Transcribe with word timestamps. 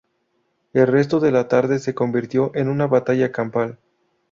El 0.73 0.87
resto 0.87 1.19
de 1.19 1.29
la 1.29 1.47
tarde 1.47 1.77
se 1.77 1.93
convirtió 1.93 2.51
en 2.55 2.69
una 2.69 2.87
batalla 2.87 3.31
campal. 3.31 3.77